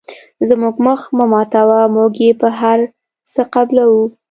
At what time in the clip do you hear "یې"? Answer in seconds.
2.23-2.31